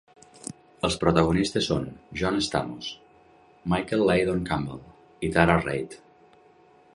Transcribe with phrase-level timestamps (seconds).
[0.87, 1.85] Els protagonistes són
[2.21, 2.87] John Stamos,
[3.75, 4.83] Michael Leydon Campbell
[5.29, 5.99] i Tara Reid.